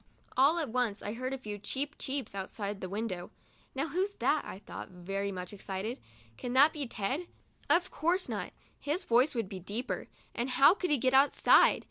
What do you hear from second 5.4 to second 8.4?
excited; "can that be Ted? Of course